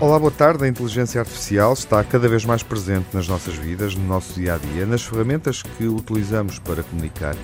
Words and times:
Olá, 0.00 0.18
boa 0.18 0.30
tarde. 0.30 0.64
A 0.64 0.68
inteligência 0.68 1.20
artificial 1.20 1.74
está 1.74 2.02
cada 2.02 2.26
vez 2.26 2.46
mais 2.46 2.62
presente 2.62 3.08
nas 3.12 3.28
nossas 3.28 3.54
vidas, 3.56 3.94
no 3.94 4.06
nosso 4.06 4.32
dia 4.32 4.54
a 4.54 4.56
dia, 4.56 4.86
nas 4.86 5.02
ferramentas 5.02 5.62
que 5.62 5.84
utilizamos 5.84 6.58
para 6.58 6.82
comunicar. 6.82 7.36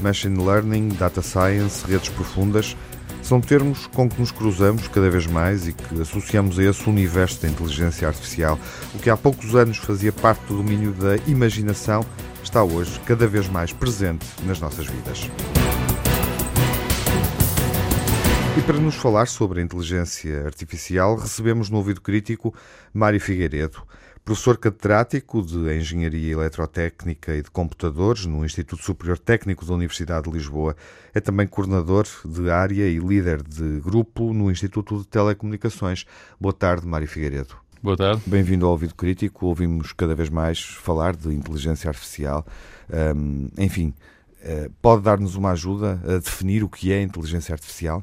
Machine 0.00 0.40
Learning, 0.40 0.90
Data 0.90 1.20
Science, 1.20 1.84
redes 1.84 2.08
profundas 2.10 2.76
são 3.22 3.40
termos 3.40 3.88
com 3.88 4.08
que 4.08 4.20
nos 4.20 4.30
cruzamos 4.30 4.86
cada 4.86 5.10
vez 5.10 5.26
mais 5.26 5.66
e 5.66 5.72
que 5.72 6.00
associamos 6.00 6.60
a 6.60 6.62
esse 6.62 6.88
universo 6.88 7.42
da 7.42 7.48
inteligência 7.48 8.06
artificial. 8.06 8.56
O 8.94 9.00
que 9.00 9.10
há 9.10 9.16
poucos 9.16 9.56
anos 9.56 9.78
fazia 9.78 10.12
parte 10.12 10.46
do 10.46 10.58
domínio 10.58 10.92
da 10.92 11.16
imaginação 11.26 12.06
está 12.40 12.62
hoje 12.62 13.00
cada 13.04 13.26
vez 13.26 13.48
mais 13.48 13.72
presente 13.72 14.24
nas 14.44 14.60
nossas 14.60 14.86
vidas. 14.86 15.28
E 18.56 18.62
para 18.62 18.78
nos 18.78 18.94
falar 18.94 19.26
sobre 19.26 19.60
a 19.60 19.62
inteligência 19.62 20.46
artificial, 20.46 21.14
recebemos 21.14 21.68
no 21.68 21.76
ouvido 21.76 22.00
crítico 22.00 22.54
Mário 22.90 23.20
Figueiredo, 23.20 23.82
professor 24.24 24.56
catedrático 24.56 25.42
de 25.42 25.76
Engenharia 25.76 26.32
Eletrotécnica 26.32 27.34
e 27.34 27.42
de 27.42 27.50
Computadores 27.50 28.24
no 28.24 28.46
Instituto 28.46 28.82
Superior 28.82 29.18
Técnico 29.18 29.66
da 29.66 29.74
Universidade 29.74 30.24
de 30.24 30.34
Lisboa. 30.34 30.74
É 31.12 31.20
também 31.20 31.46
coordenador 31.46 32.06
de 32.24 32.50
área 32.50 32.88
e 32.88 32.98
líder 32.98 33.42
de 33.42 33.78
grupo 33.80 34.32
no 34.32 34.50
Instituto 34.50 35.00
de 35.00 35.06
Telecomunicações. 35.06 36.06
Boa 36.40 36.54
tarde, 36.54 36.86
Mário 36.86 37.06
Figueiredo. 37.06 37.56
Boa 37.82 37.96
tarde. 37.98 38.22
Bem-vindo 38.24 38.64
ao 38.64 38.72
Ouvido 38.72 38.94
Crítico. 38.94 39.44
Ouvimos 39.44 39.92
cada 39.92 40.14
vez 40.14 40.30
mais 40.30 40.60
falar 40.60 41.14
de 41.14 41.28
inteligência 41.28 41.90
artificial. 41.90 42.46
Um, 43.14 43.48
enfim, 43.58 43.92
uh, 44.40 44.72
pode 44.80 45.02
dar-nos 45.02 45.34
uma 45.34 45.50
ajuda 45.50 46.00
a 46.04 46.18
definir 46.18 46.64
o 46.64 46.70
que 46.70 46.90
é 46.90 47.02
inteligência 47.02 47.52
artificial? 47.52 48.02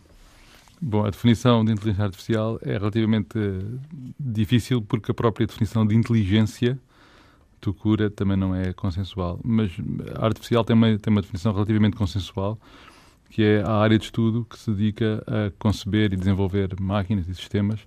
Bom, 0.81 1.05
a 1.05 1.09
definição 1.09 1.63
de 1.63 1.71
inteligência 1.71 2.05
artificial 2.05 2.59
é 2.61 2.73
relativamente 2.73 3.37
difícil 4.19 4.81
porque 4.81 5.11
a 5.11 5.13
própria 5.13 5.47
definição 5.47 5.85
de 5.85 5.95
inteligência 5.95 6.77
do 7.61 7.73
cura 7.73 8.09
também 8.09 8.35
não 8.35 8.53
é 8.53 8.73
consensual. 8.73 9.39
Mas 9.43 9.71
a 10.15 10.25
artificial 10.25 10.63
tem 10.63 10.75
uma, 10.75 10.97
tem 10.97 11.11
uma 11.11 11.21
definição 11.21 11.53
relativamente 11.53 11.95
consensual, 11.95 12.59
que 13.29 13.41
é 13.41 13.63
a 13.63 13.71
área 13.71 13.97
de 13.97 14.05
estudo 14.05 14.45
que 14.49 14.59
se 14.59 14.69
dedica 14.71 15.23
a 15.25 15.51
conceber 15.57 16.13
e 16.13 16.17
desenvolver 16.17 16.79
máquinas 16.79 17.27
e 17.27 17.33
sistemas 17.33 17.79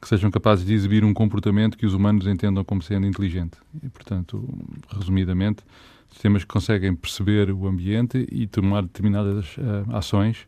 que 0.00 0.06
sejam 0.06 0.30
capazes 0.30 0.64
de 0.64 0.74
exibir 0.74 1.04
um 1.04 1.14
comportamento 1.14 1.76
que 1.76 1.86
os 1.86 1.94
humanos 1.94 2.26
entendam 2.26 2.62
como 2.62 2.82
sendo 2.82 3.06
inteligente. 3.06 3.56
E, 3.82 3.88
portanto, 3.88 4.46
resumidamente, 4.90 5.64
sistemas 6.10 6.44
que 6.44 6.48
conseguem 6.48 6.94
perceber 6.94 7.50
o 7.50 7.66
ambiente 7.66 8.26
e 8.30 8.46
tomar 8.46 8.82
determinadas 8.82 9.56
uh, 9.56 9.96
ações 9.96 10.46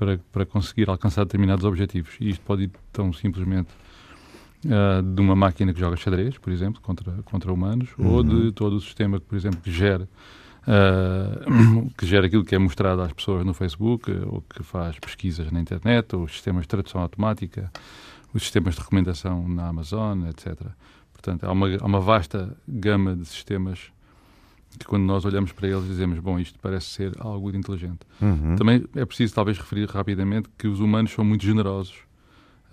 para, 0.00 0.18
para 0.32 0.46
conseguir 0.46 0.88
alcançar 0.88 1.24
determinados 1.24 1.62
objetivos. 1.62 2.14
E 2.18 2.30
isto 2.30 2.40
pode 2.40 2.62
ir 2.64 2.70
tão 2.90 3.12
simplesmente 3.12 3.68
uh, 4.64 5.02
de 5.02 5.20
uma 5.20 5.36
máquina 5.36 5.74
que 5.74 5.78
joga 5.78 5.94
xadrez, 5.94 6.38
por 6.38 6.50
exemplo, 6.50 6.80
contra, 6.80 7.12
contra 7.22 7.52
humanos, 7.52 7.90
uhum. 7.98 8.10
ou 8.10 8.22
de 8.22 8.50
todo 8.52 8.76
o 8.76 8.80
sistema, 8.80 9.20
por 9.20 9.36
exemplo, 9.36 9.60
que 9.60 9.70
gera, 9.70 10.08
uh, 10.62 11.90
que 11.98 12.06
gera 12.06 12.26
aquilo 12.26 12.42
que 12.42 12.54
é 12.54 12.58
mostrado 12.58 13.02
às 13.02 13.12
pessoas 13.12 13.44
no 13.44 13.52
Facebook, 13.52 14.10
ou 14.26 14.40
que 14.40 14.62
faz 14.62 14.98
pesquisas 14.98 15.52
na 15.52 15.60
internet, 15.60 16.16
ou 16.16 16.22
os 16.22 16.32
sistemas 16.32 16.62
de 16.62 16.68
tradução 16.68 17.02
automática, 17.02 17.70
os 18.32 18.40
sistemas 18.40 18.76
de 18.76 18.80
recomendação 18.80 19.46
na 19.46 19.68
Amazon, 19.68 20.28
etc. 20.28 20.62
Portanto, 21.12 21.44
há 21.44 21.52
uma, 21.52 21.76
há 21.78 21.84
uma 21.84 22.00
vasta 22.00 22.56
gama 22.66 23.14
de 23.14 23.26
sistemas 23.26 23.92
que 24.78 24.86
quando 24.86 25.04
nós 25.04 25.24
olhamos 25.24 25.52
para 25.52 25.68
eles 25.68 25.86
dizemos, 25.86 26.18
bom, 26.18 26.38
isto 26.38 26.58
parece 26.58 26.86
ser 26.86 27.12
algo 27.18 27.50
de 27.50 27.58
inteligente. 27.58 28.00
Uhum. 28.20 28.56
Também 28.56 28.84
é 28.94 29.04
preciso 29.04 29.34
talvez 29.34 29.58
referir 29.58 29.88
rapidamente 29.88 30.48
que 30.56 30.68
os 30.68 30.80
humanos 30.80 31.12
são 31.12 31.24
muito 31.24 31.44
generosos 31.44 32.09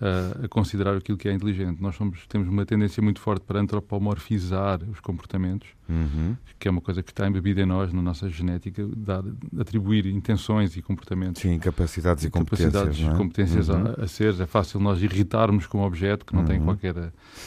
uh, 0.00 0.44
a 0.44 0.48
considerar 0.48 0.96
aquilo 0.96 1.18
que 1.18 1.28
é 1.28 1.32
inteligente. 1.32 1.80
Nós 1.80 1.96
somos, 1.96 2.26
temos 2.26 2.48
uma 2.48 2.64
tendência 2.64 3.02
muito 3.02 3.20
forte 3.20 3.42
para 3.44 3.60
antropomorfizar 3.60 4.80
os 4.90 5.00
comportamentos, 5.00 5.68
uhum. 5.88 6.36
que 6.58 6.68
é 6.68 6.70
uma 6.70 6.80
coisa 6.80 7.02
que 7.02 7.10
está 7.10 7.26
embebida 7.26 7.60
em 7.60 7.66
nós, 7.66 7.92
na 7.92 8.02
nossa 8.02 8.28
genética, 8.28 8.86
dar, 8.96 9.22
atribuir 9.58 10.06
intenções 10.06 10.76
e 10.76 10.82
comportamentos. 10.82 11.42
Sim, 11.42 11.58
capacidades 11.58 12.24
e 12.24 12.30
competências. 12.30 12.72
Capacidades 12.72 13.00
e 13.00 13.08
é? 13.08 13.16
competências 13.16 13.68
uhum. 13.68 13.94
a, 13.98 14.04
a 14.04 14.06
ser. 14.06 14.40
É 14.40 14.46
fácil 14.46 14.80
nós 14.80 15.02
irritarmos 15.02 15.66
com 15.66 15.78
um 15.78 15.82
objeto 15.82 16.24
que 16.24 16.34
não 16.34 16.44
tem 16.44 16.58
uhum. 16.58 16.66
qualquer 16.66 16.94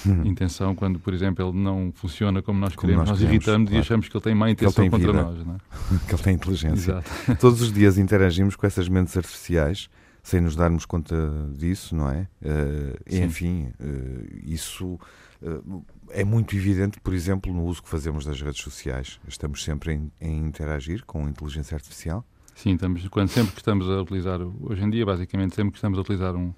uhum. 0.06 0.26
intenção, 0.26 0.76
quando, 0.76 1.00
por 1.00 1.14
exemplo, 1.14 1.48
ele 1.48 1.58
não 1.58 1.92
funciona 1.96 2.42
como 2.42 2.60
nós 2.60 2.76
como 2.76 2.88
queremos. 2.88 3.10
Nós, 3.10 3.10
nós 3.12 3.20
queremos, 3.20 3.46
irritamos 3.46 3.70
claro. 3.70 3.78
e 3.78 3.86
achamos 3.86 4.10
que 4.10 4.18
ele 4.18 4.24
tem 4.24 4.36
má 4.36 4.50
intenção 4.50 4.90
contra 4.90 5.12
vida. 5.12 5.24
nós. 5.24 5.46
Não 5.46 5.56
é? 5.56 5.58
que 6.08 6.14
ele 6.14 6.24
tem 6.24 6.36
inteligência. 6.36 6.92
Exato. 6.92 7.36
Todos 7.40 7.62
os 7.62 7.72
dias 7.72 7.98
interagimos 7.98 8.56
com 8.56 8.66
essas 8.66 8.90
mentes 8.90 9.16
artificiais 9.16 9.90
sem 10.24 10.42
nos 10.42 10.56
darmos 10.56 10.86
conta 10.86 11.16
disso, 11.54 11.96
não 11.96 12.10
é? 12.10 12.28
Uh, 12.42 13.24
enfim, 13.26 13.72
uh, 13.80 14.40
isso 14.44 15.00
uh, 15.42 15.86
é 16.10 16.24
muito 16.24 16.56
evidente, 16.56 17.00
por 17.00 17.14
exemplo, 17.14 17.54
no 17.54 17.64
uso 17.64 17.82
que 17.82 17.90
fazemos 17.90 18.26
das 18.26 18.42
redes 18.42 18.62
sociais. 18.62 19.20
Estamos 19.28 19.64
sempre 19.64 19.94
em, 19.94 20.12
em 20.22 20.46
interagir 20.46 21.04
com 21.06 21.26
a 21.26 21.30
inteligência 21.30 21.76
artificial. 21.76 22.26
Sim, 22.56 22.76
estamos, 22.76 23.08
quando 23.08 23.30
sempre 23.30 23.54
que 23.54 23.60
estamos 23.60 23.90
a 23.90 24.02
utilizar, 24.02 24.40
hoje 24.42 24.84
em 24.84 24.90
dia, 24.90 25.06
basicamente, 25.06 25.56
sempre 25.56 25.72
que 25.72 25.78
estamos 25.78 25.98
a 25.98 26.02
utilizar 26.02 26.36
um, 26.36 26.54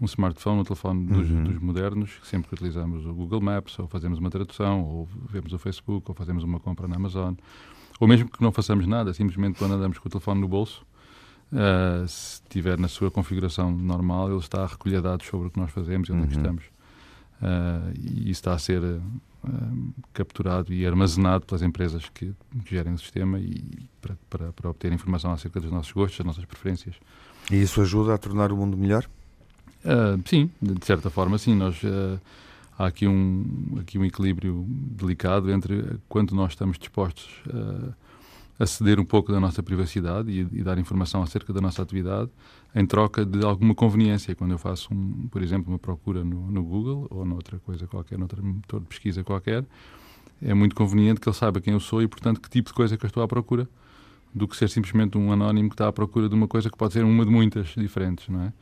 um 0.00 0.04
smartphone, 0.06 0.60
um 0.60 0.64
telefone 0.64 1.06
dos, 1.06 1.30
uhum. 1.30 1.44
dos, 1.44 1.58
modernos, 1.60 2.18
sempre 2.24 2.48
que 2.48 2.54
utilizamos 2.54 3.06
o 3.06 3.14
Google 3.14 3.40
Maps, 3.40 3.78
ou 3.78 3.86
fazemos 3.86 4.18
uma 4.18 4.30
tradução, 4.30 4.82
ou 4.82 5.08
vemos 5.30 5.52
o 5.52 5.58
Facebook, 5.58 6.04
ou 6.08 6.14
fazemos 6.14 6.42
uma 6.42 6.58
compra 6.58 6.88
na 6.88 6.96
Amazon, 6.96 7.34
ou 8.00 8.08
mesmo 8.08 8.28
que 8.28 8.42
não 8.42 8.50
façamos 8.50 8.86
nada, 8.86 9.14
simplesmente 9.14 9.58
quando 9.58 9.74
andamos 9.74 9.98
com 9.98 10.08
o 10.08 10.10
telefone 10.10 10.40
no 10.40 10.48
bolso, 10.48 10.84
Uh, 11.52 12.06
se 12.08 12.42
estiver 12.42 12.78
na 12.78 12.88
sua 12.88 13.10
configuração 13.10 13.70
normal, 13.70 14.30
ele 14.30 14.38
está 14.38 14.64
a 14.64 14.66
recolher 14.66 15.00
dados 15.00 15.26
sobre 15.26 15.46
o 15.46 15.50
que 15.50 15.60
nós 15.60 15.70
fazemos 15.70 16.08
e 16.08 16.12
onde 16.12 16.22
é 16.22 16.26
uhum. 16.26 16.32
estamos. 16.32 16.64
Uh, 17.40 17.92
e 17.94 18.22
isso 18.22 18.40
está 18.40 18.54
a 18.54 18.58
ser 18.58 18.82
uh, 18.82 19.00
capturado 20.12 20.72
e 20.72 20.84
armazenado 20.86 21.46
pelas 21.46 21.62
empresas 21.62 22.08
que, 22.08 22.34
que 22.64 22.74
gerem 22.74 22.94
o 22.94 22.98
sistema 22.98 23.38
e 23.38 23.62
para, 24.00 24.16
para, 24.28 24.52
para, 24.52 24.70
obter 24.70 24.92
informação 24.92 25.32
acerca 25.32 25.60
dos 25.60 25.70
nossos 25.70 25.92
gostos, 25.92 26.18
das 26.18 26.26
nossas 26.26 26.44
preferências. 26.44 26.96
E 27.50 27.62
isso 27.62 27.80
ajuda 27.80 28.14
a 28.14 28.18
tornar 28.18 28.50
o 28.50 28.56
mundo 28.56 28.76
melhor? 28.76 29.06
sim, 30.24 30.50
de 30.60 30.84
certa 30.84 31.08
forma, 31.10 31.38
sim. 31.38 31.54
Nós, 31.54 31.80
há 32.76 32.86
aqui 32.86 33.06
um, 33.06 33.78
aqui 33.80 33.96
um 33.96 34.04
equilíbrio 34.04 34.66
delicado 34.68 35.48
entre 35.52 36.00
quanto 36.08 36.34
nós 36.34 36.54
estamos 36.54 36.76
dispostos 36.76 37.28
a 37.48 37.94
aceder 38.58 38.98
um 38.98 39.04
pouco 39.04 39.32
da 39.32 39.38
nossa 39.38 39.62
privacidade 39.62 40.30
e, 40.30 40.40
e, 40.58 40.62
dar 40.62 40.78
informação 40.78 41.22
acerca 41.22 41.52
da 41.52 41.60
nossa 41.60 41.82
atividade 41.82 42.30
em 42.74 42.86
troca 42.86 43.24
de 43.24 43.44
alguma 43.44 43.74
conveniência. 43.74 44.34
Quando 44.34 44.52
eu 44.52 44.58
faço, 44.58 44.92
um, 44.92 45.28
por 45.30 45.42
exemplo, 45.42 45.70
uma 45.72 45.78
procura 45.78 46.24
no, 46.24 46.50
no, 46.50 46.64
Google 46.64 47.06
ou 47.10 47.24
noutra 47.24 47.58
coisa 47.58 47.86
qualquer, 47.86 48.18
noutra 48.18 48.40
motor 48.42 48.80
de 48.80 48.86
pesquisa 48.86 49.22
qualquer, 49.22 49.64
é 50.40 50.54
muito 50.54 50.74
conveniente 50.74 51.20
que 51.20 51.28
ele 51.28 51.36
saiba 51.36 51.60
quem 51.60 51.74
eu 51.74 51.80
sou 51.80 52.02
e, 52.02 52.08
portanto, 52.08 52.40
que 52.40 52.48
tipo 52.48 52.68
de 52.68 52.74
coisa 52.74 52.96
que 52.96 53.04
eu 53.04 53.08
estou 53.08 53.22
à 53.22 53.28
procura, 53.28 53.68
do 54.34 54.46
que 54.46 54.56
ser 54.56 54.68
simplesmente 54.68 55.16
um 55.16 55.32
anónimo 55.32 55.70
que 55.70 55.74
está 55.74 55.88
à 55.88 55.92
procura 55.92 56.28
de 56.28 56.34
uma 56.34 56.46
coisa 56.46 56.68
que 56.68 56.76
pode 56.76 56.92
ser 56.92 57.04
uma 57.04 57.24
de 57.24 57.30
muitas 57.30 57.68
diferentes, 57.68 58.28
não 58.28 58.42
é? 58.42 58.52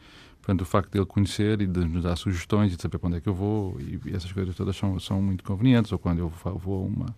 Portanto, 0.44 0.60
o 0.60 0.66
facto 0.66 0.92
de 0.92 0.98
ele 0.98 1.06
conhecer 1.06 1.62
e 1.62 1.66
de 1.66 1.80
nos 1.86 2.02
dar 2.02 2.16
sugestões 2.16 2.70
e 2.70 2.76
de 2.76 2.82
saber 2.82 2.98
para 2.98 3.08
onde 3.08 3.16
é 3.16 3.20
que 3.20 3.26
eu 3.26 3.34
vou 3.34 3.80
e, 3.80 3.98
e 4.04 4.14
essas 4.14 4.30
coisas 4.30 4.54
todas 4.54 4.76
são, 4.76 5.00
são 5.00 5.22
muito 5.22 5.42
convenientes. 5.42 5.90
Ou 5.90 5.98
quando 5.98 6.18
eu 6.18 6.28
vou 6.28 6.82
a 6.82 6.86
uma, 6.86 7.16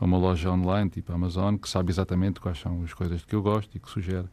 a 0.00 0.04
uma 0.04 0.16
loja 0.16 0.50
online, 0.50 0.90
tipo 0.90 1.12
Amazon, 1.12 1.56
que 1.56 1.68
sabe 1.68 1.90
exatamente 1.90 2.40
quais 2.40 2.58
são 2.58 2.82
as 2.82 2.94
coisas 2.94 3.24
que 3.24 3.34
eu 3.34 3.42
gosto 3.42 3.76
e 3.76 3.80
que 3.80 3.90
sugere 3.90 4.26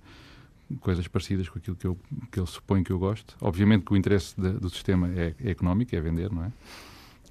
coisas 0.80 1.08
parecidas 1.08 1.48
com 1.48 1.60
aquilo 1.60 1.76
que, 1.76 1.86
eu, 1.86 1.98
que 2.32 2.40
ele 2.40 2.48
supõe 2.48 2.84
que 2.84 2.92
eu 2.92 3.00
gosto. 3.00 3.36
Obviamente 3.42 3.86
que 3.86 3.94
o 3.94 3.98
interesse 3.98 4.40
de, 4.40 4.52
do 4.54 4.70
sistema 4.70 5.10
é, 5.10 5.36
é, 5.44 5.52
económico, 5.52 5.96
é 5.96 6.02
vender, 6.02 6.32
não 6.32 6.44
é? 6.44 6.52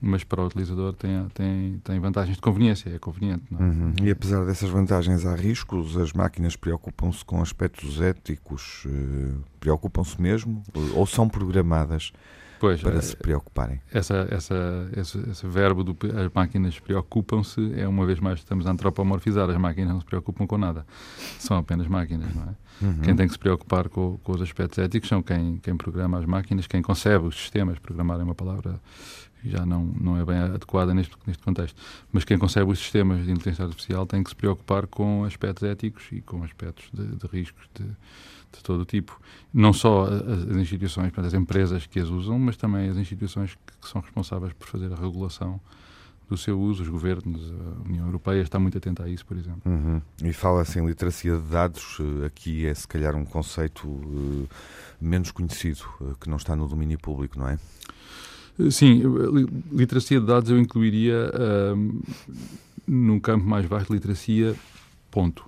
Mas 0.00 0.22
para 0.22 0.42
o 0.42 0.46
utilizador 0.46 0.92
tem, 0.92 1.28
tem, 1.32 1.78
tem 1.82 2.00
vantagens 2.00 2.36
de 2.36 2.42
conveniência, 2.42 2.90
é 2.90 2.98
conveniente. 2.98 3.44
É? 3.52 3.62
Uhum. 3.62 3.94
E 4.02 4.10
apesar 4.10 4.44
dessas 4.44 4.68
vantagens, 4.68 5.24
há 5.24 5.34
riscos? 5.34 5.96
As 5.96 6.12
máquinas 6.12 6.56
preocupam-se 6.56 7.24
com 7.24 7.40
aspectos 7.40 8.00
éticos? 8.00 8.84
Uh, 8.84 9.42
preocupam-se 9.58 10.20
mesmo? 10.20 10.62
Ou 10.94 11.06
são 11.06 11.28
programadas 11.28 12.12
pois, 12.64 12.80
para 12.80 12.96
é, 12.96 13.00
se 13.00 13.16
preocuparem. 13.16 13.80
Essa, 13.92 14.26
essa, 14.30 14.90
esse, 14.96 15.18
esse 15.30 15.46
verbo 15.46 15.84
do 15.84 15.96
as 16.16 16.32
máquinas 16.32 16.78
preocupam-se 16.78 17.74
é 17.78 17.86
uma 17.86 18.06
vez 18.06 18.20
mais 18.20 18.38
estamos 18.38 18.66
a 18.66 18.70
antropomorfizar. 18.70 19.48
As 19.50 19.56
máquinas 19.56 19.92
não 19.92 20.00
se 20.00 20.06
preocupam 20.06 20.46
com 20.46 20.58
nada. 20.58 20.86
São 21.38 21.56
apenas 21.56 21.86
máquinas, 21.86 22.34
não 22.34 22.42
é? 22.42 22.84
Uhum. 22.84 23.00
Quem 23.02 23.16
tem 23.16 23.26
que 23.26 23.32
se 23.32 23.38
preocupar 23.38 23.88
com, 23.88 24.18
com 24.22 24.32
os 24.32 24.42
aspectos 24.42 24.78
éticos 24.78 25.08
são 25.08 25.22
quem, 25.22 25.58
quem 25.58 25.76
programa 25.76 26.18
as 26.18 26.24
máquinas, 26.24 26.66
quem 26.66 26.82
concebe 26.82 27.26
os 27.26 27.36
sistemas. 27.36 27.78
Programar 27.78 28.20
é 28.20 28.24
uma 28.24 28.34
palavra 28.34 28.80
já 29.44 29.64
não, 29.66 29.84
não 29.84 30.16
é 30.18 30.24
bem 30.24 30.36
adequada 30.36 30.94
neste, 30.94 31.16
neste 31.26 31.42
contexto. 31.42 31.80
Mas 32.12 32.24
quem 32.24 32.38
concebe 32.38 32.70
os 32.70 32.78
sistemas 32.78 33.24
de 33.24 33.30
inteligência 33.32 33.64
artificial 33.64 34.06
tem 34.06 34.22
que 34.22 34.30
se 34.30 34.36
preocupar 34.36 34.86
com 34.86 35.24
aspectos 35.24 35.62
éticos 35.62 36.04
e 36.12 36.20
com 36.20 36.42
aspectos 36.42 36.88
de, 36.92 37.16
de 37.16 37.26
riscos 37.26 37.68
de 37.74 37.84
de 38.56 38.62
todo 38.62 38.80
o 38.80 38.84
tipo. 38.84 39.20
Não 39.52 39.72
só 39.72 40.04
as, 40.04 40.50
as 40.50 40.56
instituições, 40.56 41.06
portanto, 41.06 41.26
as 41.26 41.34
empresas 41.34 41.86
que 41.86 41.98
as 41.98 42.08
usam, 42.08 42.38
mas 42.38 42.56
também 42.56 42.88
as 42.88 42.96
instituições 42.96 43.54
que, 43.54 43.78
que, 43.80 43.88
são 43.88 44.00
responsáveis 44.00 44.52
por 44.52 44.68
fazer 44.68 44.92
a 44.92 44.96
regulação 44.96 45.60
do 46.28 46.38
seu 46.38 46.58
uso, 46.58 46.82
os 46.82 46.88
governos, 46.88 47.52
a 47.52 47.86
União 47.86 48.06
Europeia 48.06 48.40
está 48.40 48.58
muito 48.58 48.78
atenta 48.78 49.04
a 49.04 49.08
isso, 49.08 49.26
por 49.26 49.36
exemplo. 49.36 49.60
Uhum. 49.66 50.00
E 50.22 50.32
fala-se 50.32 50.78
em 50.78 50.86
literacia 50.86 51.36
de 51.36 51.42
dados, 51.42 51.98
aqui 52.24 52.66
é 52.66 52.72
se 52.72 52.88
calhar 52.88 53.14
um 53.14 53.26
conceito 53.26 53.86
uh, 53.86 54.48
menos 54.98 55.30
conhecido, 55.30 55.84
uh, 56.00 56.16
que 56.18 56.30
não 56.30 56.38
está 56.38 56.56
no 56.56 56.66
domínio 56.66 56.98
público, 56.98 57.38
não 57.38 57.46
é? 57.46 57.58
Sim, 58.70 59.02
literacia 59.72 60.20
de 60.20 60.26
dados 60.26 60.50
eu 60.50 60.58
incluiria 60.58 61.32
num 62.86 63.18
campo 63.18 63.44
mais 63.44 63.66
vasto 63.66 63.92
literacia, 63.92 64.54
ponto. 65.10 65.44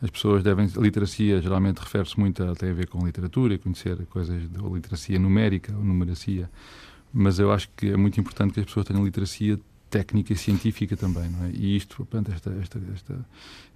As 0.00 0.10
pessoas 0.10 0.42
devem. 0.42 0.66
Literacia 0.76 1.42
geralmente 1.42 1.78
refere-se 1.78 2.18
muito 2.18 2.42
a. 2.42 2.54
tem 2.54 2.70
a 2.70 2.72
ver 2.72 2.86
com 2.86 3.04
literatura, 3.04 3.58
conhecer 3.58 4.06
coisas 4.06 4.48
de 4.48 4.58
literacia 4.72 5.18
numérica 5.18 5.74
ou 5.76 5.84
numeracia. 5.84 6.48
Mas 7.12 7.38
eu 7.38 7.50
acho 7.50 7.68
que 7.76 7.88
é 7.88 7.96
muito 7.96 8.20
importante 8.20 8.54
que 8.54 8.60
as 8.60 8.66
pessoas 8.66 8.86
tenham 8.86 9.04
literacia 9.04 9.58
técnica 9.90 10.32
e 10.32 10.36
científica 10.36 10.96
também, 10.96 11.28
não 11.28 11.46
é? 11.46 11.50
E 11.50 11.76
isto, 11.76 11.96
portanto, 11.96 12.32
esta, 12.32 12.50
esta, 12.60 12.80
esta, 12.94 13.26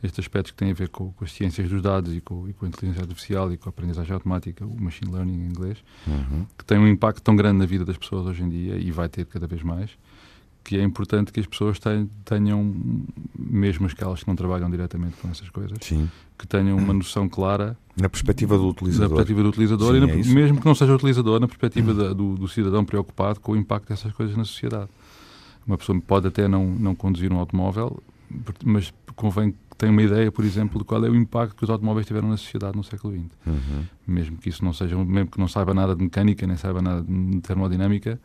estes 0.03 0.19
aspectos 0.19 0.51
que 0.51 0.57
têm 0.57 0.71
a 0.71 0.75
ver 0.75 0.89
com, 0.89 1.13
com 1.13 1.25
as 1.25 1.33
ciências 1.33 1.69
dos 1.69 1.83
dados 1.83 2.15
e 2.15 2.21
com, 2.21 2.49
e 2.49 2.53
com, 2.53 2.67
a 2.67 2.69
inteligência 2.69 3.03
artificial 3.03 3.53
e 3.53 3.57
com 3.57 3.69
a 3.69 3.71
aprendizagem 3.71 4.13
automática, 4.13 4.65
o 4.65 4.81
machine 4.81 5.11
learning 5.11 5.35
em 5.35 5.47
inglês, 5.49 5.79
uhum. 6.07 6.47
que 6.57 6.65
tem 6.65 6.79
um 6.79 6.87
impacto 6.87 7.23
tão 7.23 7.35
grande 7.35 7.59
na 7.59 7.67
vida 7.67 7.85
das 7.85 7.97
pessoas 7.97 8.27
hoje 8.27 8.43
em 8.43 8.49
dia 8.49 8.77
e 8.77 8.91
vai 8.91 9.09
ter 9.09 9.27
cada 9.27 9.47
vez 9.47 9.63
mais, 9.63 9.91
que 10.65 10.77
é 10.77 10.83
importante 10.83 11.33
que 11.33 11.41
as 11.41 11.47
pessoas 11.47 11.79
tenham, 12.25 12.75
mesmo 13.37 13.87
aquelas 13.87 14.23
que 14.23 14.29
não 14.29 14.37
trabalham 14.37 14.71
diretamente 14.71 15.17
com 15.17 15.29
essas 15.29 15.49
coisas, 15.51 15.77
Sim. 15.81 16.09
que 16.39 16.47
tenham 16.47 16.77
uma 16.77 16.95
noção 16.95 17.29
clara 17.29 17.77
na 17.97 18.09
perspectiva 18.09 18.57
do 18.57 18.69
utilizador, 18.69 19.09
na 19.09 19.17
perspectiva 19.17 19.43
do 19.43 19.49
utilizador 19.49 19.93
Sim, 19.93 19.97
e 19.97 20.01
na, 20.01 20.13
é 20.13 20.35
mesmo 20.35 20.61
que 20.61 20.67
não 20.67 20.75
seja 20.75 20.95
utilizador, 20.95 21.41
na 21.41 21.49
perspectiva 21.49 21.93
da, 21.93 22.13
do, 22.13 22.37
do, 22.37 22.49
cidadão 22.49 22.85
preocupado 22.85 23.41
com 23.41 23.53
o 23.53 23.57
impacto 23.57 23.89
dessas 23.89 24.13
coisas 24.13 24.37
na 24.37 24.45
sociedade. 24.45 24.89
Uma 25.67 25.79
pessoa 25.79 26.01
pode 26.01 26.29
até 26.29 26.49
não, 26.49 26.67
não 26.67 26.95
conduzir 26.95 27.33
um 27.33 27.39
automóvel, 27.39 28.03
mas 28.65 28.93
convém 29.15 29.53
que 29.53 29.77
tenha 29.77 29.93
uma 29.93 30.03
ideia, 30.03 30.31
por 30.31 30.45
exemplo, 30.45 30.79
de 30.79 30.85
qual 30.85 31.05
é 31.05 31.09
o 31.09 31.15
impacto 31.15 31.57
que 31.57 31.65
os 31.65 31.71
automóveis 31.71 32.07
tiveram 32.07 32.29
na 32.29 32.37
sociedade 32.37 32.77
no 32.77 32.85
século 32.85 33.15
XX. 33.15 33.27
Uhum. 33.47 33.85
Mesmo 34.07 34.37
que 34.39 34.49
isso 34.49 34.65
não 34.65 34.73
seja, 34.73 34.97
mesmo 34.97 35.31
que 35.31 35.39
não 35.39 35.49
saiba 35.49 35.73
nada 35.75 35.95
de 35.95 36.03
mecânica, 36.03 36.47
nem 36.47 36.57
saiba 36.57 36.83
nada 36.83 37.03
de 37.03 37.41
termodinâmica, 37.41 38.21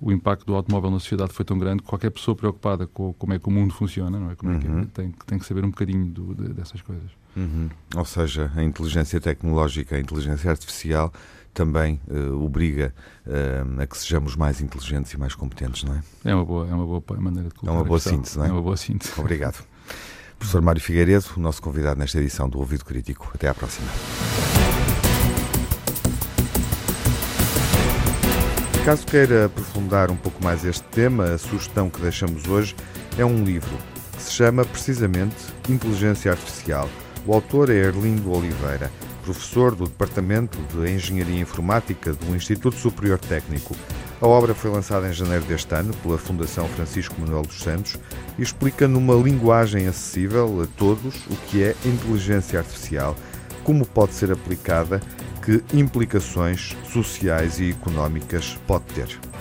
o 0.00 0.10
impacto 0.10 0.44
do 0.44 0.54
automóvel 0.54 0.90
na 0.90 0.98
sociedade 0.98 1.32
foi 1.32 1.44
tão 1.44 1.56
grande 1.56 1.80
que 1.82 1.88
qualquer 1.88 2.10
pessoa 2.10 2.34
preocupada 2.34 2.88
com 2.88 3.12
como 3.12 3.32
é 3.32 3.38
que 3.38 3.46
o 3.46 3.52
mundo 3.52 3.72
funciona, 3.72 4.18
não 4.18 4.32
é? 4.32 4.34
Como 4.34 4.52
é 4.52 4.58
que 4.58 4.66
uhum. 4.66 4.84
tem, 4.86 5.14
tem 5.26 5.38
que 5.38 5.46
saber 5.46 5.64
um 5.64 5.70
bocadinho 5.70 6.06
do, 6.06 6.34
de, 6.34 6.52
dessas 6.52 6.82
coisas. 6.82 7.08
Uhum. 7.36 7.70
Ou 7.96 8.04
seja, 8.04 8.50
a 8.56 8.64
inteligência 8.64 9.20
tecnológica, 9.20 9.94
a 9.94 10.00
inteligência 10.00 10.50
artificial 10.50 11.12
também 11.52 12.00
uh, 12.08 12.42
obriga 12.42 12.94
uh, 13.26 13.80
a 13.80 13.86
que 13.86 13.96
sejamos 13.96 14.36
mais 14.36 14.60
inteligentes 14.60 15.12
e 15.12 15.18
mais 15.18 15.34
competentes, 15.34 15.84
não 15.84 15.94
é? 15.94 16.02
É 16.24 16.34
uma 16.34 16.44
boa, 16.44 16.68
é 16.68 16.74
uma 16.74 16.86
boa 16.86 17.02
maneira 17.18 17.48
de 17.48 17.54
colocar 17.54 17.76
É 17.76 17.78
uma 17.78 17.84
boa 17.84 18.00
síntese, 18.00 18.38
não 18.38 18.44
é? 18.44 18.48
É 18.48 18.52
uma 18.52 18.62
boa 18.62 18.76
síntese. 18.76 19.12
Obrigado. 19.18 19.64
Professor 20.38 20.62
Mário 20.62 20.80
Figueiredo, 20.80 21.26
o 21.36 21.40
nosso 21.40 21.62
convidado 21.62 22.00
nesta 22.00 22.18
edição 22.18 22.48
do 22.48 22.58
Ouvido 22.58 22.84
Crítico. 22.84 23.30
Até 23.34 23.48
à 23.48 23.54
próxima. 23.54 23.86
Caso 28.84 29.06
queira 29.06 29.44
aprofundar 29.44 30.10
um 30.10 30.16
pouco 30.16 30.42
mais 30.42 30.64
este 30.64 30.82
tema, 30.88 31.26
a 31.26 31.38
sugestão 31.38 31.88
que 31.88 32.00
deixamos 32.00 32.48
hoje 32.48 32.74
é 33.16 33.24
um 33.24 33.44
livro 33.44 33.70
que 34.16 34.20
se 34.20 34.32
chama 34.32 34.64
precisamente 34.64 35.36
Inteligência 35.68 36.32
Artificial. 36.32 36.88
O 37.24 37.32
autor 37.32 37.70
é 37.70 37.74
Erlindo 37.74 38.32
Oliveira, 38.32 38.90
professor 39.22 39.74
do 39.74 39.84
Departamento 39.84 40.58
de 40.72 40.90
Engenharia 40.90 41.40
Informática 41.40 42.12
do 42.12 42.36
Instituto 42.36 42.76
Superior 42.76 43.18
Técnico. 43.18 43.74
A 44.20 44.26
obra 44.26 44.54
foi 44.54 44.70
lançada 44.70 45.08
em 45.08 45.12
janeiro 45.12 45.44
deste 45.44 45.74
ano 45.74 45.94
pela 45.96 46.18
Fundação 46.18 46.68
Francisco 46.68 47.20
Manuel 47.20 47.42
dos 47.42 47.60
Santos 47.60 47.96
e 48.38 48.42
explica 48.42 48.86
numa 48.86 49.14
linguagem 49.14 49.86
acessível 49.86 50.62
a 50.62 50.66
todos 50.76 51.26
o 51.26 51.36
que 51.48 51.62
é 51.62 51.74
inteligência 51.84 52.58
artificial, 52.58 53.16
como 53.64 53.86
pode 53.86 54.14
ser 54.14 54.30
aplicada 54.30 55.00
que 55.44 55.62
implicações 55.76 56.76
sociais 56.92 57.58
e 57.58 57.70
económicas 57.70 58.56
pode 58.66 58.84
ter. 58.94 59.31